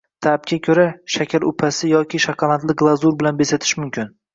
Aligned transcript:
Ta’bga 0.27 0.57
ko‘ra, 0.67 0.85
shakar 1.17 1.47
upasi 1.51 1.93
yoki 1.95 2.25
shokoladli 2.27 2.81
glazur 2.85 3.19
bilan 3.23 3.43
bezatish 3.45 3.81
mumkin 3.85 4.15